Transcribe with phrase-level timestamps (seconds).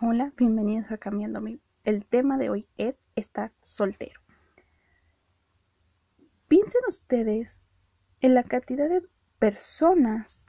[0.00, 1.60] Hola, bienvenidos a Cambiando Mi.
[1.82, 4.20] El tema de hoy es estar soltero.
[6.46, 7.64] Piensen ustedes
[8.20, 9.02] en la cantidad de
[9.40, 10.46] personas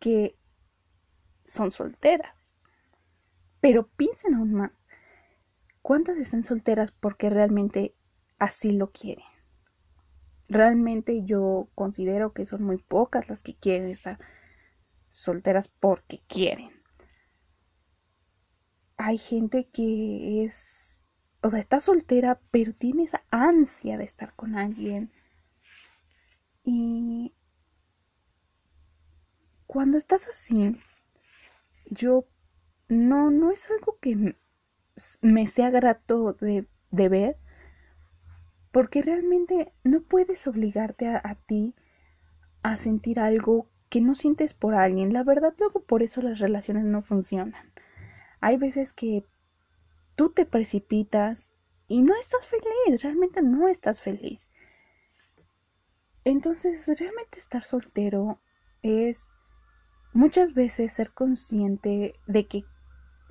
[0.00, 0.36] que
[1.44, 2.34] son solteras.
[3.60, 4.72] Pero piensen aún más,
[5.82, 7.94] ¿cuántas están solteras porque realmente
[8.40, 9.24] así lo quieren?
[10.48, 14.18] Realmente yo considero que son muy pocas las que quieren estar
[15.10, 16.70] solteras porque quieren.
[18.96, 21.02] Hay gente que es,
[21.42, 25.12] o sea, está soltera, pero tiene esa ansia de estar con alguien.
[26.64, 27.34] Y
[29.66, 30.76] cuando estás así,
[31.86, 32.26] yo
[32.88, 34.36] no, no es algo que
[35.22, 37.36] me sea grato de, de ver,
[38.70, 41.74] porque realmente no puedes obligarte a, a ti
[42.62, 45.12] a sentir algo que no sientes por alguien.
[45.12, 47.72] La verdad, luego por eso las relaciones no funcionan.
[48.40, 49.26] Hay veces que
[50.16, 51.52] tú te precipitas
[51.88, 54.48] y no estás feliz, realmente no estás feliz.
[56.24, 58.38] Entonces, realmente estar soltero
[58.82, 59.28] es
[60.12, 62.64] muchas veces ser consciente de que,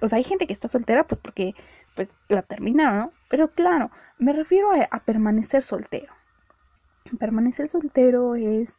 [0.01, 1.53] o sea, hay gente que está soltera pues porque
[1.95, 3.13] pues la termina, ¿no?
[3.29, 6.13] Pero claro, me refiero a, a permanecer soltero.
[7.17, 8.77] Permanecer soltero es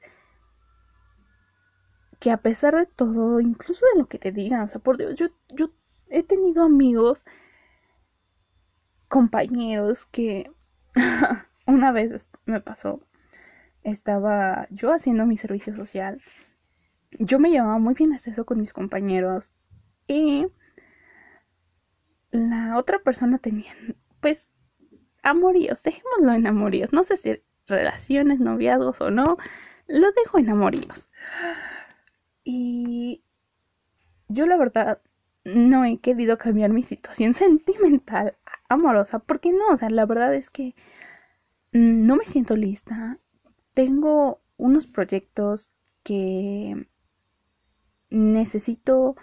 [2.21, 5.15] que a pesar de todo, incluso de lo que te digan, o sea, por Dios,
[5.17, 5.71] yo, yo
[6.09, 7.25] he tenido amigos,
[9.09, 10.53] compañeros que
[11.67, 13.01] una vez me pasó,
[13.83, 16.21] estaba yo haciendo mi servicio social,
[17.12, 19.51] yo me llevaba muy bien hasta eso con mis compañeros
[20.07, 20.47] y
[22.31, 23.73] la otra persona tenía,
[24.21, 24.49] pues,
[25.23, 29.39] amoríos, dejémoslo en amoríos, no sé si relaciones, noviazgos o no,
[29.87, 31.11] lo dejo en amoríos.
[32.45, 33.23] Y
[34.29, 35.01] yo la verdad
[35.45, 38.37] no he querido cambiar mi situación sentimental,
[38.69, 40.75] amorosa, porque no, o sea, la verdad es que
[41.73, 43.19] no me siento lista.
[43.75, 45.71] Tengo unos proyectos
[46.03, 46.87] que
[48.11, 49.17] necesito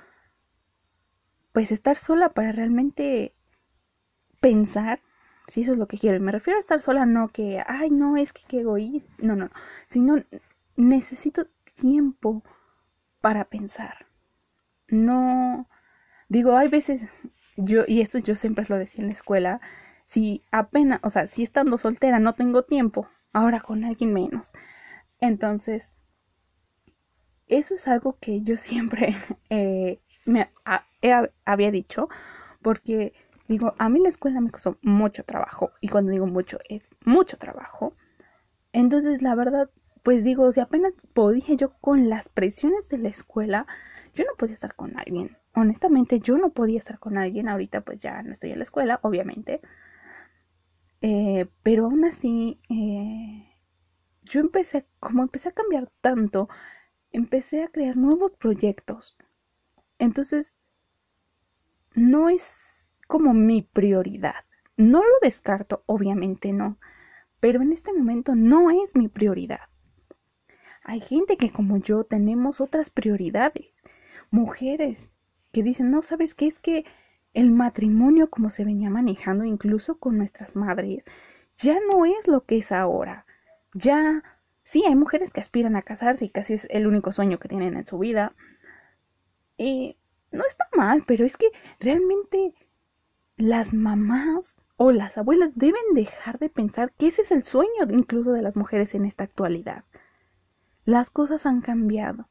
[1.51, 3.33] pues estar sola para realmente
[4.39, 5.01] pensar
[5.47, 6.17] si eso es lo que quiero.
[6.17, 9.35] Y me refiero a estar sola, no que, ay, no, es que qué egoísta, no,
[9.35, 9.51] no, no,
[9.87, 10.23] sino
[10.75, 12.43] necesito tiempo
[13.21, 14.07] para pensar.
[14.87, 15.67] No,
[16.29, 17.05] digo, hay veces,
[17.57, 19.61] yo, y esto yo siempre lo decía en la escuela,
[20.05, 24.51] si apenas, o sea, si estando soltera no tengo tiempo, ahora con alguien menos.
[25.19, 25.91] Entonces,
[27.47, 29.15] eso es algo que yo siempre
[29.49, 30.49] eh, me
[31.45, 32.09] había dicho,
[32.61, 33.13] porque
[33.47, 37.37] digo, a mí la escuela me costó mucho trabajo, y cuando digo mucho, es mucho
[37.37, 37.93] trabajo.
[38.73, 39.69] Entonces, la verdad,
[40.07, 43.67] pues digo, si apenas podía yo con las presiones de la escuela,
[44.15, 45.35] yo no podía estar con alguien.
[45.53, 47.49] Honestamente, yo no podía estar con alguien.
[47.49, 49.59] Ahorita pues ya no estoy en la escuela, obviamente.
[51.01, 53.53] Eh, pero aún así, eh,
[54.23, 56.47] yo empecé, como empecé a cambiar tanto,
[57.11, 59.17] empecé a crear nuevos proyectos.
[59.99, 60.55] Entonces,
[61.95, 64.45] no es como mi prioridad.
[64.77, 66.77] No lo descarto, obviamente no.
[67.41, 69.67] Pero en este momento no es mi prioridad.
[70.87, 73.73] Hay gente que como yo tenemos otras prioridades.
[74.31, 75.11] Mujeres
[75.51, 76.47] que dicen, no, ¿sabes qué?
[76.47, 76.85] Es que
[77.33, 81.03] el matrimonio como se venía manejando incluso con nuestras madres,
[81.57, 83.25] ya no es lo que es ahora.
[83.73, 84.23] Ya,
[84.63, 87.75] sí, hay mujeres que aspiran a casarse y casi es el único sueño que tienen
[87.75, 88.33] en su vida.
[89.57, 89.97] Y
[90.31, 91.47] no está mal, pero es que
[91.81, 92.53] realmente
[93.35, 98.31] las mamás o las abuelas deben dejar de pensar que ese es el sueño incluso
[98.31, 99.83] de las mujeres en esta actualidad.
[100.87, 102.29] Las cosas han cambiado.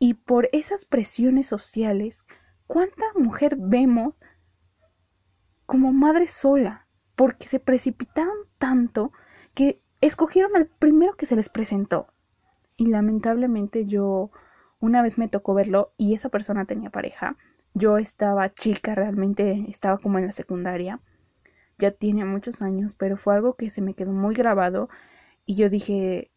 [0.00, 2.24] Y por esas presiones sociales,
[2.66, 4.18] ¿cuánta mujer vemos
[5.64, 6.88] como madre sola?
[7.14, 9.12] Porque se precipitaron tanto
[9.54, 12.08] que escogieron al primero que se les presentó.
[12.76, 14.32] Y lamentablemente yo
[14.80, 17.36] una vez me tocó verlo y esa persona tenía pareja.
[17.74, 20.98] Yo estaba chica, realmente estaba como en la secundaria.
[21.78, 24.88] Ya tiene muchos años, pero fue algo que se me quedó muy grabado
[25.44, 26.32] y yo dije,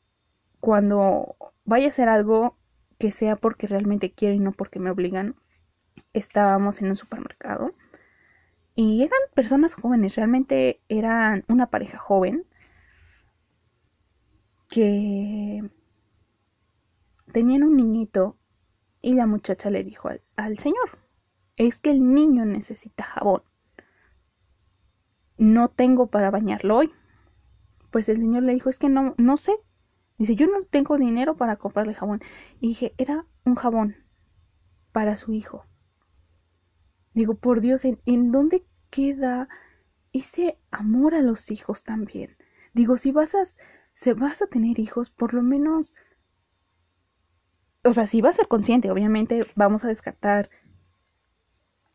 [0.59, 1.35] cuando
[1.65, 2.57] vaya a hacer algo
[2.97, 5.35] que sea porque realmente quiero y no porque me obligan,
[6.13, 7.73] estábamos en un supermercado
[8.75, 12.45] y eran personas jóvenes, realmente eran una pareja joven
[14.69, 15.69] que
[17.33, 18.37] tenían un niñito
[19.01, 20.97] y la muchacha le dijo al, señor,
[21.57, 23.43] es que el niño necesita jabón.
[25.37, 26.93] No tengo para bañarlo hoy.
[27.91, 29.53] Pues el señor le dijo, es que no, no sé,
[30.19, 32.21] Dice, yo no tengo dinero para comprarle jabón.
[32.59, 33.95] Y dije, era un jabón.
[34.91, 35.65] para su hijo.
[37.13, 39.47] Digo, por Dios, ¿en, ¿en, dónde queda
[40.13, 42.37] ese amor a los hijos también?
[42.73, 43.45] Digo, si vas a,
[43.93, 45.93] si vas a tener hijos, por lo menos,
[47.83, 50.49] o sea, si vas a ser consciente, obviamente vamos a descartar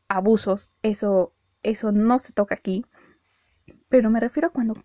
[0.08, 2.86] abusos, eso, eso no se toca aquí,
[3.88, 4.82] pero me refiero a cuando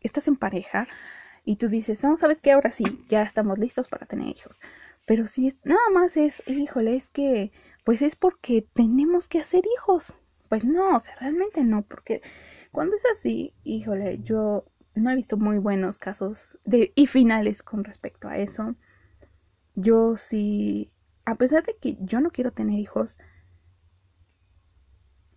[0.00, 0.86] estás en pareja
[1.46, 4.60] y tú dices, no, sabes que ahora sí, ya estamos listos para tener hijos.
[5.06, 7.52] Pero si nada más es, híjole, es que,
[7.84, 10.12] pues es porque tenemos que hacer hijos.
[10.48, 12.20] Pues no, o sea, realmente no, porque
[12.72, 14.64] cuando es así, híjole, yo
[14.96, 18.74] no he visto muy buenos casos de, y finales con respecto a eso.
[19.76, 20.90] Yo sí,
[21.24, 23.18] a pesar de que yo no quiero tener hijos,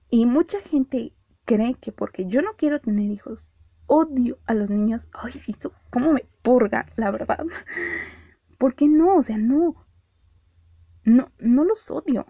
[0.10, 1.14] y mucha gente
[1.46, 3.52] cree que porque yo no quiero tener hijos,
[3.90, 5.10] odio a los niños.
[5.12, 7.46] Ay, eso cómo me purga, la verdad.
[8.58, 9.18] ¿Por qué no?
[9.18, 9.76] O sea, no.
[11.04, 12.26] No, no los odio.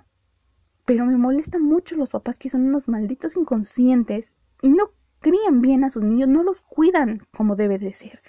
[0.86, 5.84] Pero me molestan mucho los papás que son unos malditos inconscientes y no crían bien
[5.84, 8.22] a sus niños, no los cuidan como debe de ser.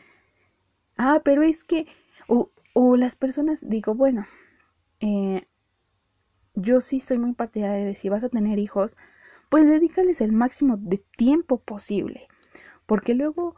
[0.97, 1.87] Ah, pero es que,
[2.29, 4.27] o, o las personas, digo, bueno,
[5.01, 5.47] eh,
[6.55, 8.97] yo sí soy muy partidaria de si vas a tener hijos,
[9.49, 12.29] pues dedícales el máximo de tiempo posible.
[12.91, 13.55] Porque luego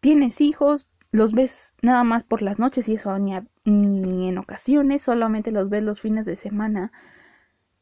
[0.00, 3.34] tienes hijos, los ves nada más por las noches y eso ni,
[3.66, 6.90] ni en ocasiones, solamente los ves los fines de semana.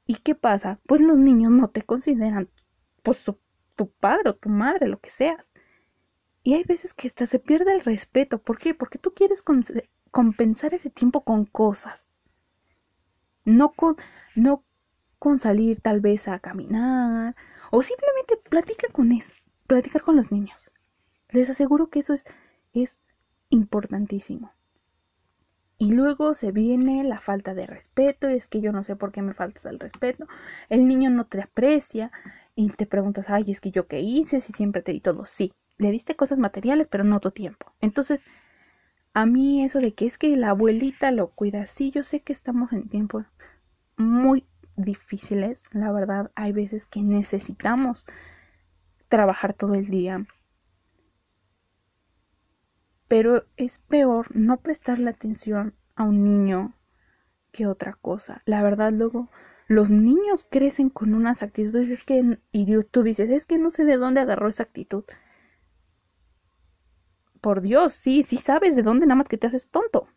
[0.09, 0.81] ¿Y qué pasa?
[0.89, 2.49] Pues los niños no te consideran
[3.05, 3.39] pues tu,
[3.77, 5.53] tu padre o tu madre, lo que seas.
[6.43, 8.39] Y hay veces que hasta se pierde el respeto.
[8.39, 8.75] ¿Por qué?
[8.75, 9.45] Porque tú quieres
[10.11, 12.11] compensar ese tiempo con cosas.
[13.45, 13.95] No con,
[14.35, 14.65] no
[15.21, 17.37] con salir tal vez a caminar
[17.71, 19.33] o simplemente platicar con eso,
[19.67, 20.71] platicar con los niños.
[21.31, 22.25] Les aseguro que eso es,
[22.73, 22.99] es
[23.51, 24.53] importantísimo.
[25.79, 29.21] Y luego se viene la falta de respeto, es que yo no sé por qué
[29.21, 30.27] me faltas el respeto,
[30.71, 32.11] el niño no te aprecia
[32.55, 35.53] y te preguntas, ay, es que yo qué hice, si siempre te di todo, sí,
[35.77, 37.75] le diste cosas materiales, pero no tu tiempo.
[37.83, 38.23] Entonces,
[39.13, 42.33] a mí eso de que es que la abuelita lo cuida, sí, yo sé que
[42.33, 43.27] estamos en tiempos
[43.99, 44.47] muy
[44.77, 48.07] difíciles, la verdad, hay veces que necesitamos
[49.09, 50.27] trabajar todo el día.
[53.09, 56.75] Pero es peor no prestarle atención a un niño
[57.53, 58.43] que otra cosa.
[58.45, 59.31] La verdad, luego
[59.69, 63.85] los niños crecen con unas actitudes es que y tú dices, es que no sé
[63.85, 65.05] de dónde agarró esa actitud.
[67.41, 70.09] Por Dios, sí, sí sabes de dónde, nada más que te haces tonto.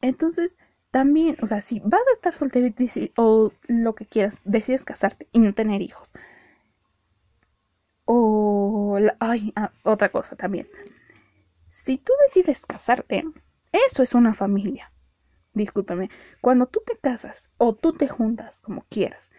[0.00, 0.56] Entonces,
[0.90, 2.72] también, o sea, si vas a estar soltero
[3.16, 6.10] o lo que quieras, decides casarte y no tener hijos.
[8.06, 10.68] O, ay, ah, otra cosa también.
[11.70, 13.24] Si tú decides casarte,
[13.72, 14.90] eso es una familia.
[15.52, 16.10] Discúlpame,
[16.40, 19.30] cuando tú te casas o tú te juntas, como quieras,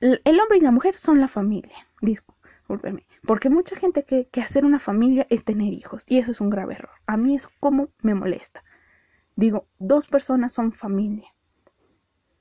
[0.00, 1.86] el hombre y la mujer son la familia.
[2.00, 6.40] Discúlpeme, porque mucha gente cree que hacer una familia es tener hijos y eso es
[6.40, 6.90] un grave error.
[7.06, 8.64] A mí eso como me molesta.
[9.36, 11.28] Digo, dos personas son familia.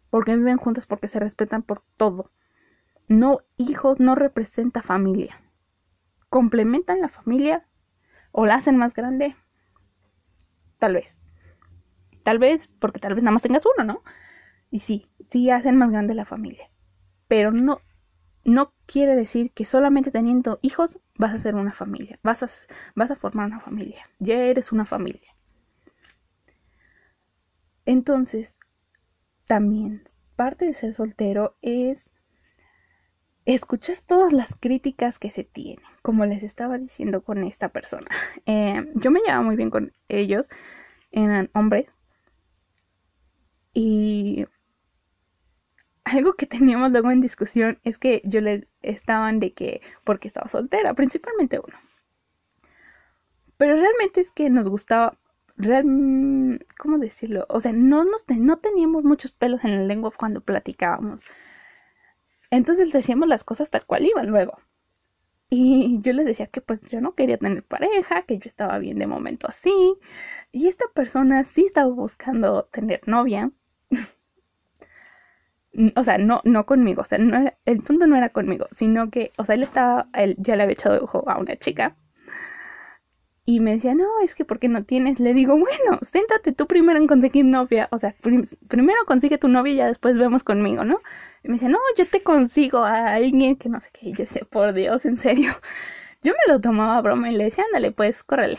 [0.10, 2.32] Porque viven juntas, porque se respetan por todo.
[3.08, 5.42] No, hijos no representa familia.
[6.30, 7.66] ¿Complementan la familia?
[8.32, 9.36] ¿O la hacen más grande?
[10.80, 11.20] Tal vez.
[12.24, 14.02] Tal vez, porque tal vez nada más tengas uno, ¿no?
[14.72, 16.70] Y sí, sí hacen más grande la familia.
[17.28, 17.80] Pero no,
[18.44, 22.20] no quiere decir que solamente teniendo hijos vas a ser una familia.
[22.24, 22.48] Vas a,
[22.96, 24.10] vas a formar una familia.
[24.20, 25.36] Ya eres una familia.
[27.86, 28.58] Entonces,
[29.46, 30.04] también
[30.36, 32.12] parte de ser soltero es
[33.46, 38.08] escuchar todas las críticas que se tienen, como les estaba diciendo con esta persona.
[38.48, 40.50] Eh, yo me llevaba muy bien con ellos,
[41.12, 41.88] eran hombres,
[43.74, 44.46] y
[46.06, 50.48] algo que teníamos luego en discusión es que yo les estaban de que porque estaba
[50.48, 51.78] soltera, principalmente uno.
[53.58, 55.18] Pero realmente es que nos gustaba
[55.58, 55.86] real,
[56.78, 57.46] ¿cómo decirlo?
[57.50, 61.22] O sea, no, nos, no teníamos muchos pelos en la lengua cuando platicábamos.
[62.56, 64.58] Entonces decíamos las cosas tal cual iban luego.
[65.50, 69.00] Y yo les decía que pues yo no quería tener pareja, que yo estaba bien
[69.00, 69.72] de momento así.
[70.52, 73.52] Y esta persona sí estaba buscando tener novia.
[75.96, 77.02] o sea, no, no conmigo.
[77.02, 80.36] O sea, no el punto no era conmigo, sino que, o sea, él estaba, él
[80.40, 81.96] ya le había echado ojo a una chica.
[83.48, 87.00] Y me decía, no, es que porque no tienes, le digo, bueno, siéntate tú primero
[87.00, 88.16] en conseguir novia, o sea,
[88.68, 91.00] primero consigue tu novia y ya después vemos conmigo, ¿no?
[91.44, 94.24] Y me decía, no, yo te consigo a alguien que no sé qué, y yo
[94.24, 95.54] decía, por Dios, en serio.
[96.24, 98.58] Yo me lo tomaba broma y le decía, ándale, pues, córrele.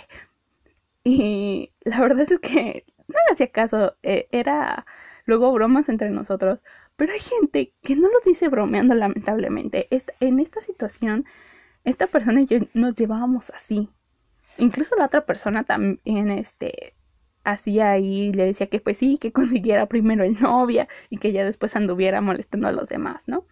[1.02, 4.86] Y la verdad es que no le hacía caso, e, era
[5.24, 6.62] luego bromas entre nosotros,
[6.96, 9.88] pero hay gente que no lo dice bromeando lamentablemente.
[10.20, 11.24] en esta situación,
[11.84, 13.90] esta persona y yo nos llevábamos así.
[14.58, 16.94] Incluso la otra persona también, este,
[17.44, 21.44] hacía ahí, le decía que pues sí, que consiguiera primero el novia y que ya
[21.44, 23.46] después anduviera molestando a los demás, ¿no?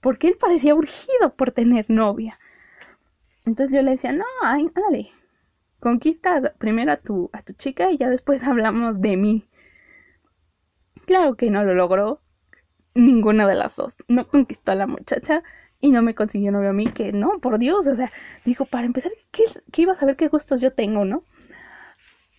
[0.00, 2.38] Porque él parecía urgido por tener novia.
[3.44, 5.10] Entonces yo le decía, no, ay, dale,
[5.80, 9.48] conquista primero a tu, a tu chica y ya después hablamos de mí.
[11.06, 12.20] Claro que no lo logró
[12.94, 13.96] ninguna de las dos.
[14.08, 15.42] No conquistó a la muchacha
[15.82, 18.10] y no me consiguió novio a mí, que no, por Dios, o sea,
[18.46, 21.24] dijo, para empezar, ¿qué, qué iba a saber qué gustos yo tengo, no?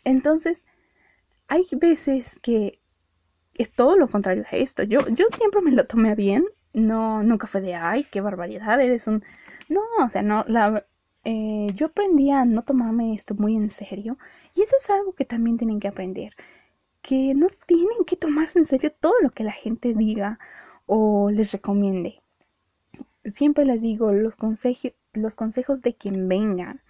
[0.06, 0.66] Entonces,
[1.50, 2.80] hay veces que
[3.56, 4.84] es todo lo contrario a esto.
[4.84, 6.46] Yo, yo siempre me lo tomé bien.
[6.74, 9.24] No, nunca fue de, ay, qué barbaridad, eres un...
[9.70, 10.86] No, o sea, no, la,
[11.26, 14.18] eh, yo aprendí a no tomarme esto muy en serio.
[14.56, 16.34] Y eso es algo que también tienen que aprender.
[17.02, 20.40] Que no tienen que tomarse en serio todo lo que la gente diga
[20.86, 22.23] o les recomiende.
[23.26, 24.36] Siempre les digo los,
[25.14, 26.82] los consejos de quien vengan.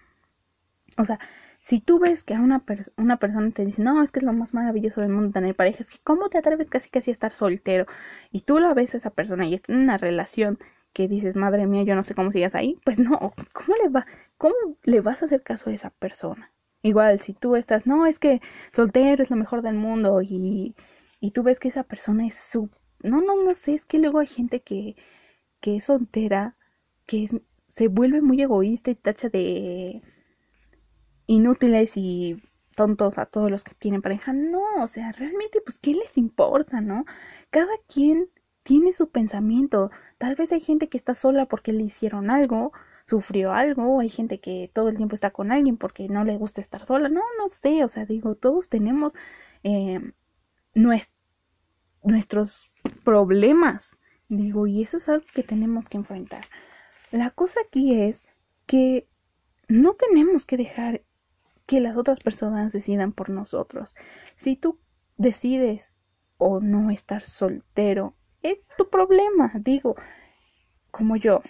[0.98, 1.20] O sea,
[1.60, 2.64] si tú ves que a una,
[2.98, 5.80] una persona te dice, no, es que es lo más maravilloso del mundo tener pareja,
[5.80, 7.86] es que cómo te atreves casi casi a estar soltero
[8.32, 10.60] y tú la ves a esa persona y está en una relación
[10.92, 14.06] que dices, madre mía, yo no sé cómo sigas ahí, pues no, ¿cómo le va,
[14.38, 16.52] cómo le vas a hacer caso a esa persona?
[16.82, 18.42] Igual, si tú estás, no, es que
[18.74, 20.76] soltero es lo mejor del mundo y,
[21.22, 22.70] y tú ves que esa persona es su,
[23.02, 24.98] no, no, no sé, es que luego hay gente que,
[25.64, 26.58] que es soltera,
[27.06, 27.30] que
[27.70, 30.02] se vuelve muy egoísta y tacha de
[31.26, 32.44] inútiles y
[32.76, 34.34] tontos a todos los que tienen pareja.
[34.34, 37.06] No, o sea, realmente, pues, ¿qué les importa, no?
[37.50, 38.28] Cada quien
[38.64, 39.90] tiene su pensamiento.
[40.18, 42.74] Tal vez hay gente que está sola porque le hicieron algo,
[43.06, 46.60] sufrió algo, hay gente que todo el tiempo está con alguien porque no le gusta
[46.60, 47.08] estar sola.
[47.08, 49.14] No, no sé, o sea, digo, todos tenemos
[49.64, 50.12] eh,
[50.74, 52.70] nuestros
[53.06, 53.98] problemas.
[54.38, 56.46] Digo, y eso es algo que tenemos que enfrentar.
[57.12, 58.26] La cosa aquí es
[58.66, 59.08] que
[59.68, 61.04] no tenemos que dejar
[61.66, 63.96] que las otras personas decidan por nosotros.
[64.36, 64.80] Si tú
[65.18, 65.94] decides
[66.38, 69.96] o no estar soltero, es tu problema, digo,
[70.92, 71.42] como yo.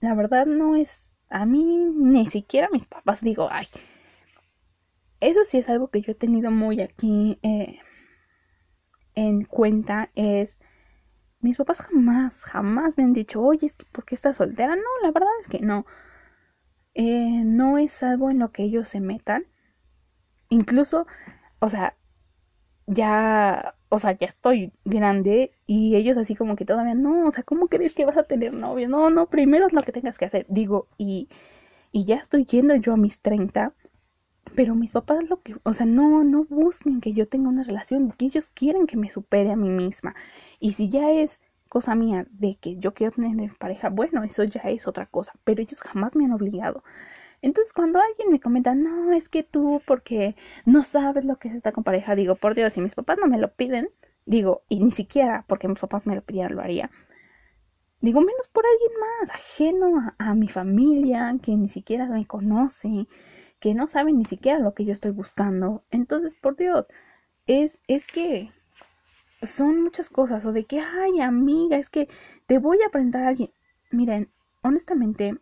[0.00, 3.66] La verdad no es a mí ni siquiera mis papás digo, ay.
[5.20, 7.80] Eso sí es algo que yo he tenido muy aquí eh,
[9.14, 10.60] en cuenta es
[11.40, 14.76] mis papás jamás, jamás me han dicho, oye, ¿por qué estás soltera?
[14.76, 15.86] No, la verdad es que no.
[16.94, 19.46] Eh, no es algo en lo que ellos se metan.
[20.50, 21.06] Incluso,
[21.60, 21.96] o sea,
[22.86, 27.44] ya, o sea, ya estoy grande y ellos así como que todavía no, o sea,
[27.44, 28.88] ¿cómo crees que vas a tener novio?
[28.88, 30.46] No, no, primero es lo que tengas que hacer.
[30.50, 31.28] Digo, y,
[31.92, 33.74] y ya estoy yendo yo a mis 30,
[34.54, 38.12] pero mis papás lo que, o sea, no, no busquen que yo tenga una relación,
[38.12, 40.14] que ellos quieren que me supere a mí misma.
[40.60, 44.60] Y si ya es cosa mía de que yo quiero tener pareja, bueno, eso ya
[44.62, 46.82] es otra cosa, pero ellos jamás me han obligado.
[47.42, 51.54] Entonces, cuando alguien me comenta, no, es que tú, porque no sabes lo que es
[51.54, 53.90] estar con pareja, digo, por Dios, si mis papás no me lo piden,
[54.26, 56.90] digo, y ni siquiera porque mis papás me lo pidieran lo haría.
[58.00, 63.06] Digo, menos por alguien más, ajeno a, a mi familia, que ni siquiera me conoce,
[63.60, 65.84] que no sabe ni siquiera lo que yo estoy buscando.
[65.90, 66.88] Entonces, por Dios,
[67.46, 68.52] es, es que
[69.42, 72.08] son muchas cosas, o de que, ay, amiga, es que
[72.46, 73.50] te voy a presentar a alguien.
[73.90, 74.30] Miren,
[74.62, 75.38] honestamente,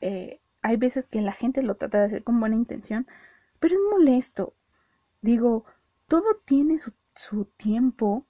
[0.00, 3.06] eh, hay veces que la gente lo trata de hacer con buena intención,
[3.60, 4.54] pero es molesto.
[5.22, 5.64] Digo,
[6.08, 8.26] todo tiene su, su tiempo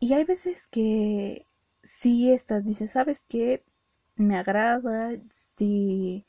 [0.00, 1.46] y hay veces que
[1.84, 3.62] si estás, dices, ¿sabes qué?
[4.16, 5.12] Me agrada,
[5.56, 6.24] si,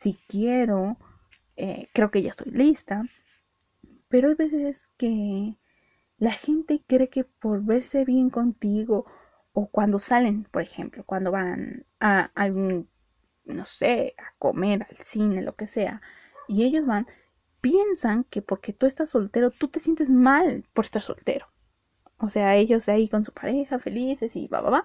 [0.00, 0.96] si quiero,
[1.56, 3.04] eh, creo que ya estoy lista,
[4.08, 5.58] pero hay veces que
[6.16, 9.04] la gente cree que por verse bien contigo
[9.52, 12.88] o cuando salen, por ejemplo, cuando van a algún,
[13.44, 16.00] no sé, a comer, al cine, lo que sea,
[16.48, 17.06] y ellos van,
[17.60, 21.46] piensan que porque tú estás soltero, tú te sientes mal por estar soltero.
[22.18, 24.84] O sea, ellos ahí con su pareja, felices y va, va, va.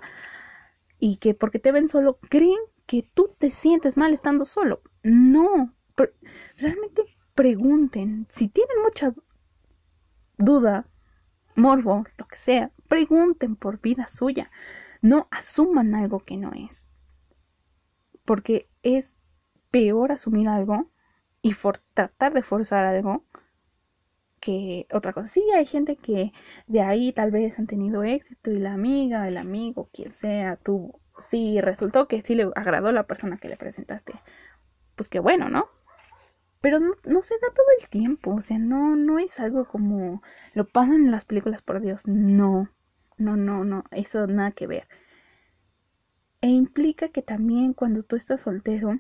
[1.00, 4.82] Y que porque te ven solo, creen que tú te sientes mal estando solo.
[5.04, 5.74] No.
[6.58, 8.27] Realmente pregunten.
[8.30, 9.13] Si tienen mucha
[10.38, 10.88] duda
[11.56, 14.51] morbo, lo que sea, pregunten por vida suya.
[15.01, 16.88] No asuman algo que no es.
[18.25, 19.12] Porque es
[19.72, 20.89] peor asumir algo
[21.42, 21.56] y
[21.94, 23.24] tratar de forzar algo
[24.39, 25.27] que otra cosa.
[25.27, 26.32] Sí, hay gente que
[26.68, 31.00] de ahí tal vez han tenido éxito y la amiga, el amigo, quien sea, tú,
[31.18, 34.13] sí resultó que sí le agradó la persona que le presentaste.
[34.96, 35.70] Pues qué bueno, ¿no?
[36.65, 40.24] pero no, no, se da todo el tiempo, o sea, no, no es algo como
[40.56, 42.72] lo pasan en las películas, por Dios, no,
[43.20, 44.88] no, no, no, eso nada que ver.
[46.42, 49.00] E implica que también cuando tú estás soltero,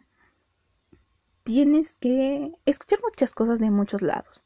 [1.41, 4.43] tienes que escuchar muchas cosas de muchos lados.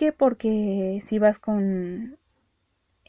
[0.00, 2.16] Que porque si vas con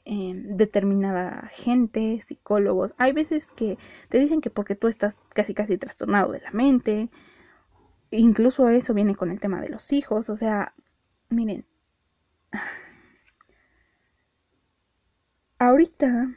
[0.04, 3.78] em, determinada gente, psicólogos, hay veces que
[4.10, 7.10] te dicen que porque tú estás casi casi trastornado de la mente,
[8.10, 10.74] incluso eso viene con el tema de los hijos, o sea,
[11.30, 11.66] miren,
[15.60, 16.36] ahorita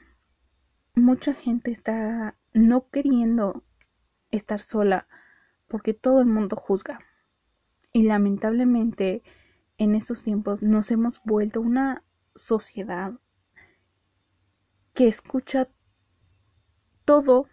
[0.95, 3.65] mucha gente está no queriendo
[4.31, 5.09] estar sola
[5.67, 7.01] porque todo el mundo juzga.
[7.93, 9.25] Y lamentablemente
[9.79, 12.05] en estos tiempos nos hemos vuelto una
[12.35, 13.15] sociedad
[14.95, 15.69] que escucha
[17.05, 17.49] todo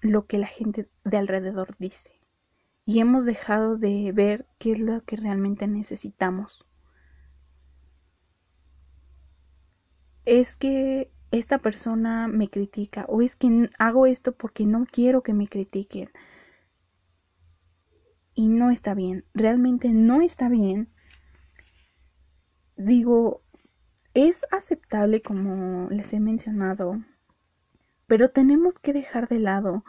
[0.00, 2.20] lo que la gente de alrededor dice.
[2.84, 6.64] Y hemos dejado de ver qué es lo que realmente necesitamos.
[10.24, 15.34] Es que esta persona me critica o es que hago esto porque no quiero que
[15.34, 16.10] me critiquen
[18.34, 20.88] y no está bien, realmente no está bien.
[22.78, 23.42] Digo,
[24.14, 27.02] es aceptable como les he mencionado,
[28.06, 29.84] pero tenemos que dejar de lado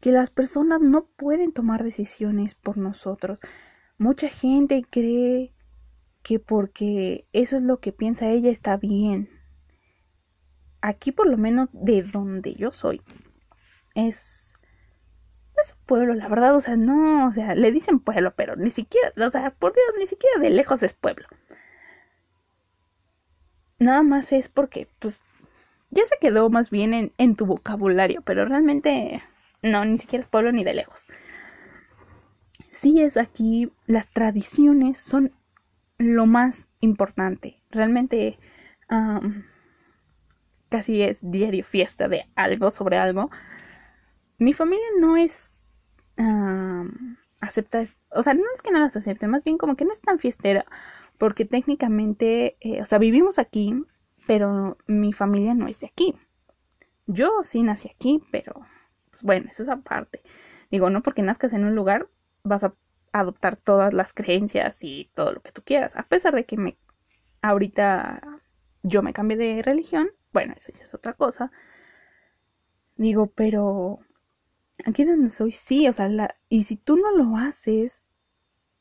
[0.00, 3.40] que las personas no pueden tomar decisiones por nosotros.
[3.98, 5.52] Mucha gente cree
[6.22, 9.28] que porque eso es lo que piensa ella está bien.
[10.80, 13.02] Aquí por lo menos de donde yo soy
[13.96, 14.54] es
[15.60, 19.12] es pueblo, la verdad, o sea, no, o sea, le dicen pueblo, pero ni siquiera,
[19.26, 21.26] o sea, por Dios, ni siquiera de lejos es pueblo.
[23.78, 25.22] Nada más es porque, pues,
[25.90, 29.22] ya se quedó más bien en, tu vocabulario, pero realmente
[29.62, 31.06] no, ni siquiera es pueblo ni de lejos.
[32.70, 35.32] Sí es aquí, las tradiciones son
[35.96, 37.62] lo más importante.
[37.70, 38.38] Realmente
[40.68, 43.30] casi es diario fiesta de algo sobre algo
[44.38, 45.54] mi familia no es
[47.40, 50.00] acepta, o sea, no es que no las acepte, más bien como que no es
[50.00, 50.64] tan fiestera,
[51.18, 53.74] porque técnicamente, eh, o sea, vivimos aquí,
[54.26, 56.14] pero mi familia no es de aquí.
[57.06, 58.54] Yo sí nací aquí, pero,
[59.10, 60.22] pues bueno, eso es aparte.
[60.70, 62.08] Digo, no porque nazcas en un lugar
[62.44, 62.74] vas a
[63.12, 66.76] adoptar todas las creencias y todo lo que tú quieras, a pesar de que me
[67.40, 68.20] ahorita
[68.82, 71.50] yo me cambié de religión, bueno, eso ya es otra cosa.
[72.96, 74.00] Digo, pero
[74.84, 78.06] aquí donde soy, sí, o sea, la, y si tú no lo haces,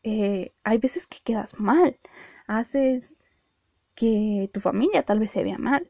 [0.08, 2.00] eh, hay veces que quedas mal,
[2.48, 3.16] haces
[3.96, 5.90] que tu familia tal vez se vea mal.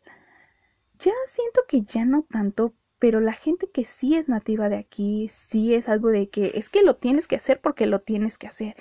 [0.99, 5.27] Ya siento que ya no tanto, pero la gente que sí es nativa de aquí,
[5.29, 8.47] sí es algo de que es que lo tienes que hacer porque lo tienes que
[8.47, 8.75] hacer.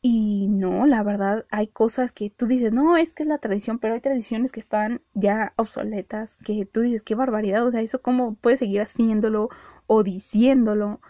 [0.00, 3.78] Y no, la verdad, hay cosas que tú dices, no, es que es la tradición,
[3.80, 8.00] pero hay tradiciones que están ya obsoletas, que tú dices, qué barbaridad, o sea, eso
[8.00, 9.48] cómo puedes seguir haciéndolo
[9.86, 11.00] o diciéndolo.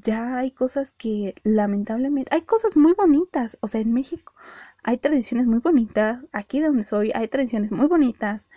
[0.00, 4.32] Ya hay cosas que lamentablemente, hay cosas muy bonitas, o sea, en México
[4.82, 8.48] hay tradiciones muy bonitas, aquí donde soy hay tradiciones muy bonitas,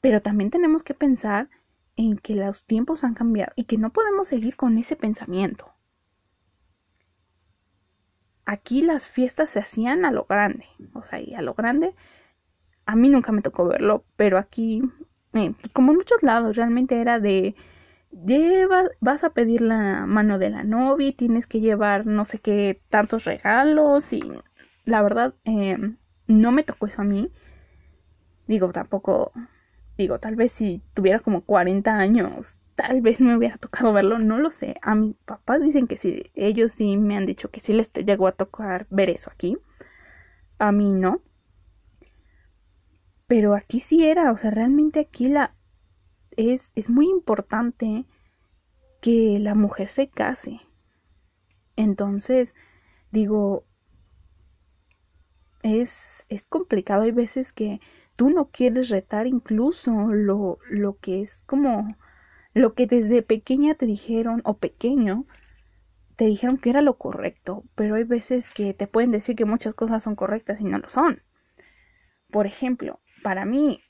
[0.00, 1.48] pero también tenemos que pensar
[1.96, 5.66] en que los tiempos han cambiado y que no podemos seguir con ese pensamiento.
[8.44, 11.94] Aquí las fiestas se hacían a lo grande, o sea, y a lo grande,
[12.86, 14.82] a mí nunca me tocó verlo, pero aquí,
[15.32, 17.54] eh, pues como en muchos lados, realmente era de
[18.12, 22.80] llevas, vas a pedir la mano de la novia, tienes que llevar no sé qué
[22.88, 24.22] tantos regalos y
[24.84, 25.96] la verdad em,
[26.26, 27.30] no me tocó eso a mí.
[28.46, 29.30] Digo, tampoco,
[29.96, 34.38] digo, tal vez si tuviera como 40 años, tal vez me hubiera tocado verlo, no
[34.38, 34.76] lo sé.
[34.82, 38.26] A mis papás dicen que sí, ellos sí me han dicho que sí les llegó
[38.26, 39.56] a tocar ver eso aquí.
[40.58, 41.22] A mí no.
[43.26, 45.54] Pero aquí sí era, o sea, realmente aquí la,
[46.36, 48.04] es, es muy importante
[49.00, 50.60] que la mujer se case.
[51.76, 52.54] Entonces,
[53.10, 53.64] digo,
[55.62, 57.02] es, es complicado.
[57.02, 57.80] Hay veces que
[58.16, 61.96] tú no quieres retar incluso lo, lo que es como
[62.54, 65.26] lo que desde pequeña te dijeron o pequeño
[66.16, 69.74] te dijeron que era lo correcto, pero hay veces que te pueden decir que muchas
[69.74, 71.22] cosas son correctas y no lo son.
[72.30, 73.82] Por ejemplo, para mí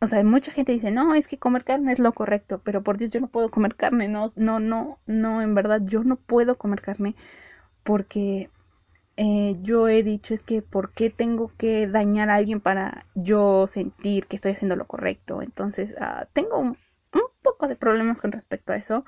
[0.00, 2.98] o sea, mucha gente dice, no, es que comer carne es lo correcto, pero por
[2.98, 6.56] Dios yo no puedo comer carne, no, no, no, no, en verdad yo no puedo
[6.56, 7.14] comer carne
[7.82, 8.50] porque
[9.16, 13.66] eh, yo he dicho es que por qué tengo que dañar a alguien para yo
[13.66, 15.42] sentir que estoy haciendo lo correcto.
[15.42, 16.78] Entonces, ah, tengo un,
[17.12, 19.04] un, poco de problemas con respecto a eso.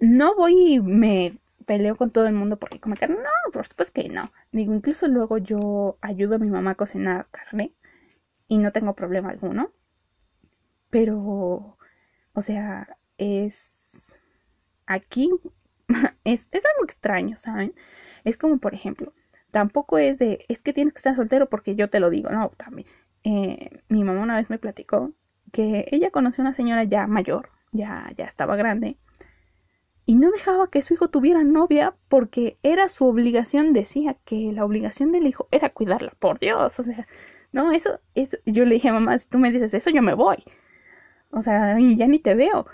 [0.00, 3.16] No voy y me peleo con todo el mundo porque come carne.
[3.16, 4.32] No, por supuesto que no.
[4.52, 7.72] Digo, incluso luego yo ayudo a mi mamá a cocinar carne
[8.48, 9.70] y no tengo problema alguno.
[10.90, 11.78] Pero,
[12.32, 12.86] o sea,
[13.18, 14.12] es...
[14.86, 15.30] Aquí
[16.24, 17.74] es, es algo extraño, ¿saben?
[18.24, 19.12] Es como, por ejemplo,
[19.50, 22.50] tampoco es de, es que tienes que estar soltero porque yo te lo digo, no,
[22.56, 22.88] también.
[23.24, 25.12] Eh, mi mamá una vez me platicó
[25.52, 28.98] que ella conoció a una señora ya mayor, ya, ya estaba grande,
[30.06, 34.64] y no dejaba que su hijo tuviera novia porque era su obligación, decía que la
[34.64, 37.08] obligación del hijo era cuidarla, por Dios, o sea,
[37.52, 40.14] no, eso, eso, yo le dije a mamá, si tú me dices eso, yo me
[40.14, 40.44] voy,
[41.30, 42.66] o sea, y ya ni te veo,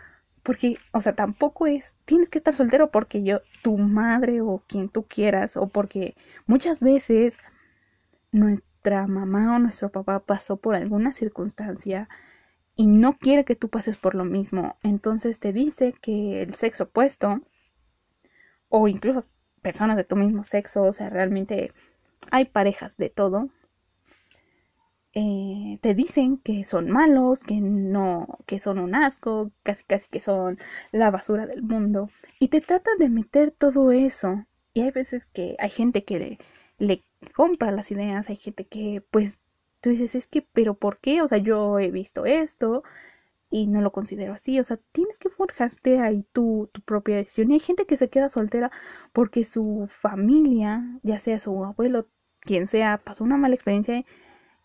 [0.43, 4.89] porque, o sea, tampoco es, tienes que estar soltero porque yo, tu madre o quien
[4.89, 7.37] tú quieras, o porque muchas veces
[8.33, 12.09] nuestra mamá o nuestro papá pasó por alguna circunstancia
[12.77, 14.77] y no quiere que tú pases por lo mismo.
[14.83, 17.43] Entonces te dice que el sexo opuesto
[18.69, 19.29] o incluso
[19.61, 21.73] personas de tu mismo sexo, o sea, realmente
[22.31, 23.51] hay parejas de todo,
[25.15, 30.21] eh, te dicen que son malos, que no, que son un asco, casi casi que
[30.21, 30.59] son
[30.91, 32.11] la basura del mundo.
[32.39, 34.47] Y te tratan de meter todo eso.
[34.75, 36.39] Y hay veces que hay gente que
[36.79, 39.39] le, compra las ideas, hay gente que pues
[39.81, 41.23] tú dices, es que, pero ¿por qué?
[41.23, 42.83] O sea, yo he visto esto
[43.51, 44.59] y no lo considero así.
[44.61, 47.51] O sea, tienes que forjarte ahí tu, tu propia decisión.
[47.51, 48.71] Y hay gente que se queda soltera
[49.13, 52.09] porque su familia, ya sea su abuelo,
[52.41, 54.05] quien sea, pasó una mala experiencia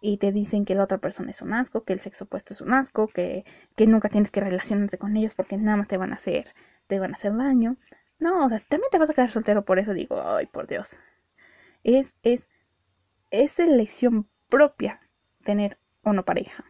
[0.08, 2.62] y te dicen que la otra persona es un asco, que el sexo opuesto es
[2.62, 3.44] un asco, que,
[3.76, 6.54] que nunca tienes que relacionarte con ellos porque nada más te van a hacer,
[6.88, 7.76] te van a hacer daño.
[8.18, 10.98] No, o sea, también te vas a quedar soltero por eso, digo, ay, por Dios.
[11.84, 12.48] Es, es,
[13.32, 15.02] es elección propia
[15.44, 16.64] tener o no pareja.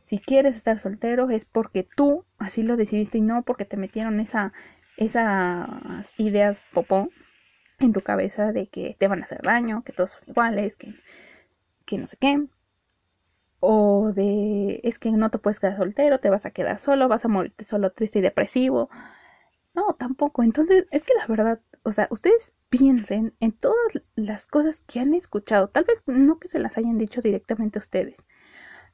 [0.00, 4.18] Si quieres estar soltero es porque tú así lo decidiste y no porque te metieron
[4.18, 4.54] esa,
[4.96, 7.10] esas ideas popó
[7.80, 10.94] en tu cabeza de que te van a hacer daño, que todos son iguales, que,
[11.84, 12.46] que no sé qué.
[13.64, 17.24] O de es que no te puedes quedar soltero, te vas a quedar solo, vas
[17.24, 18.90] a morirte solo triste y depresivo.
[19.74, 20.42] No, tampoco.
[20.42, 23.76] Entonces, es que la verdad, o sea, ustedes piensen en todas
[24.16, 27.82] las cosas que han escuchado, tal vez no que se las hayan dicho directamente a
[27.82, 28.26] ustedes,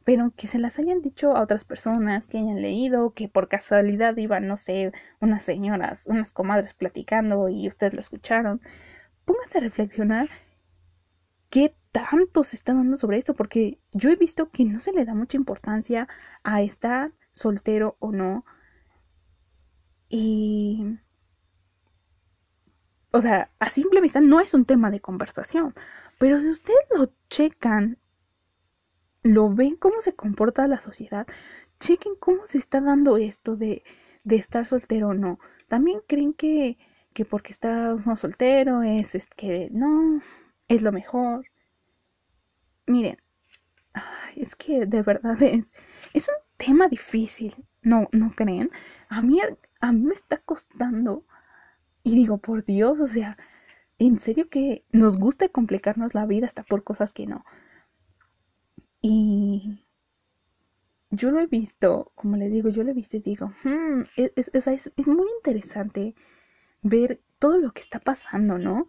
[0.05, 4.17] pero que se las hayan dicho a otras personas, que hayan leído, que por casualidad
[4.19, 8.61] iban, no sé, unas señoras, unas comadres platicando y ustedes lo escucharon.
[9.25, 10.29] Pónganse a reflexionar
[11.51, 15.05] qué tanto se está dando sobre esto, porque yo he visto que no se le
[15.05, 16.09] da mucha importancia
[16.45, 18.45] a estar soltero o no.
[20.09, 20.99] Y
[23.11, 25.75] o sea, a simple vista no es un tema de conversación.
[26.19, 27.99] Pero si ustedes lo checan,
[29.23, 31.27] lo ven cómo se comporta la sociedad,
[31.81, 33.83] chequen cómo se está dando esto de,
[34.25, 35.39] de estar soltero o no.
[35.69, 36.79] También creen que,
[37.13, 40.23] que porque está uno soltero es, es que no,
[40.69, 41.47] es lo mejor.
[42.87, 43.19] Miren,
[44.37, 45.73] es que de verdad es,
[46.15, 48.71] es un tema difícil, ¿no, no creen?
[49.09, 49.41] A mí,
[49.81, 51.25] a mí me está costando
[52.03, 53.37] y digo, por Dios, o sea,
[53.99, 57.45] en serio que nos gusta complicarnos la vida hasta por cosas que no.
[59.01, 59.85] Y
[61.11, 64.51] yo lo he visto, como les digo, yo lo he visto y digo, hmm, es,
[64.53, 66.15] es, es, muy interesante
[66.83, 68.87] ver todo lo que está pasando, ¿no?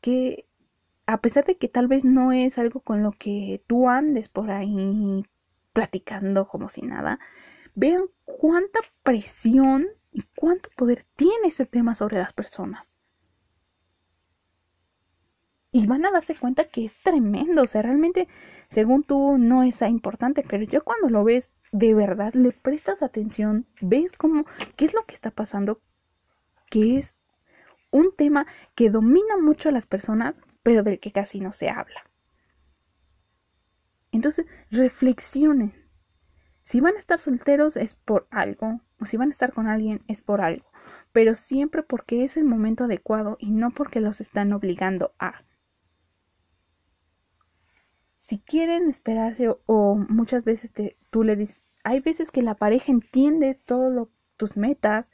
[0.00, 0.46] Que
[1.12, 4.50] a pesar de que tal vez no es algo con lo que tú andes por
[4.50, 5.22] ahí
[5.74, 7.18] platicando como si nada,
[7.74, 12.96] vean cuánta presión y cuánto poder tiene ese tema sobre las personas.
[15.70, 18.26] Y van a darse cuenta que es tremendo, o sea, realmente,
[18.70, 23.66] según tú, no es importante, pero ya cuando lo ves de verdad, le prestas atención,
[23.82, 24.46] ves cómo,
[24.76, 25.78] qué es lo que está pasando,
[26.70, 27.14] que es
[27.90, 32.04] un tema que domina mucho a las personas, pero del que casi no se habla.
[34.12, 35.72] Entonces, reflexionen.
[36.62, 40.02] Si van a estar solteros es por algo, o si van a estar con alguien
[40.06, 40.70] es por algo,
[41.12, 45.44] pero siempre porque es el momento adecuado y no porque los están obligando a.
[48.18, 50.70] Si quieren esperarse o, muchas veces
[51.10, 55.10] tú le dices, hay veces que la pareja entiende todo tus metas,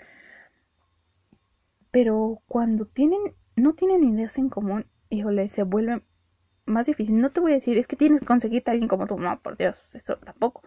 [1.91, 6.03] pero cuando tienen, no tienen ideas en común, híjole, se vuelve
[6.67, 7.21] más difícil.
[7.21, 9.41] No te voy a decir, es que tienes que conseguirte a alguien como tú, no,
[9.41, 10.63] por Dios, eso tampoco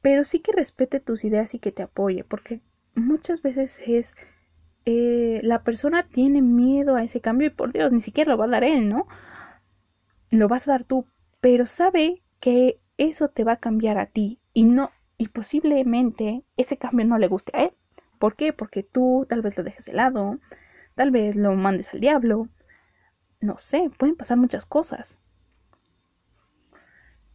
[0.00, 2.60] pero sí que respete tus ideas y que te apoye, porque
[2.94, 4.14] muchas veces es
[4.84, 8.46] eh, la persona tiene miedo a ese cambio y por Dios, ni siquiera lo va
[8.46, 9.06] a dar él, ¿no?
[10.30, 11.06] Lo vas a dar tú,
[11.40, 14.90] pero sabe que eso te va a cambiar a ti y no
[15.20, 17.72] y posiblemente ese cambio no le guste a él.
[18.18, 18.52] ¿Por qué?
[18.52, 20.38] Porque tú tal vez lo dejes de lado,
[20.94, 22.48] tal vez lo mandes al diablo,
[23.40, 25.18] no sé, pueden pasar muchas cosas.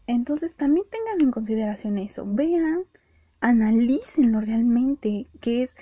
[0.06, 2.84] Entonces también tengan en consideración eso, vean,
[3.40, 5.76] analícenlo realmente, que es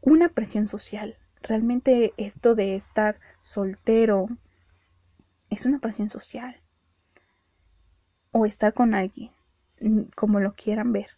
[0.00, 1.16] una presión social.
[1.42, 4.28] Realmente esto de estar soltero
[5.50, 6.56] es una presión social.
[8.32, 9.30] O estar con alguien,
[9.80, 11.08] mm, como lo quieran ver.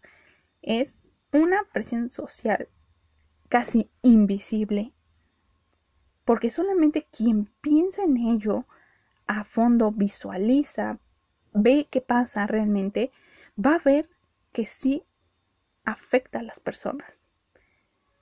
[0.63, 0.99] Es
[1.33, 2.69] una presión social
[3.49, 4.93] casi invisible.
[6.29, 8.67] Porque solamente quien piensa en ello
[9.27, 10.99] a fondo, visualiza,
[11.55, 13.13] ve qué pasa realmente,
[13.57, 14.11] va a ver
[14.53, 15.05] que sí
[15.87, 17.23] afecta a las personas.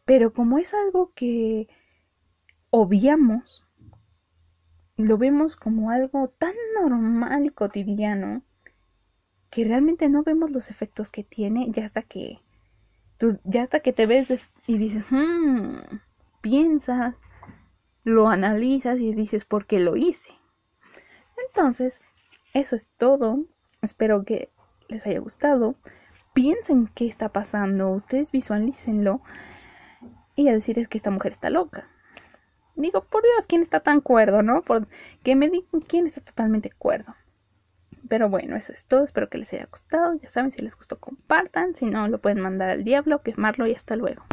[0.04, 1.66] Pero como es algo que
[2.70, 3.64] obviamos,
[4.96, 8.42] lo vemos como algo tan normal y cotidiano
[9.50, 12.38] que realmente no vemos los efectos que tiene ya hasta que
[13.42, 14.28] ya hasta que te ves
[14.68, 15.78] y dices, hmm,
[16.40, 17.16] piensas,
[18.06, 20.30] lo analizas y dices, ¿por qué lo hice?
[21.48, 22.00] Entonces,
[22.54, 23.44] eso es todo.
[23.82, 24.52] Espero que
[24.86, 25.74] les haya gustado.
[26.32, 29.22] Piensen qué está pasando, ustedes visualícenlo
[30.36, 31.88] y a decir es que esta mujer está loca.
[32.76, 34.62] Digo, por Dios, ¿quién está tan cuerdo, no?
[34.62, 34.86] Por
[35.24, 37.16] que me digan quién está totalmente cuerdo.
[38.08, 39.02] Pero bueno, eso es todo.
[39.02, 40.14] Espero que les haya gustado.
[40.22, 41.74] Ya saben, si les gustó, compartan.
[41.74, 44.26] Si no, lo pueden mandar al diablo, quemarlo y hasta luego.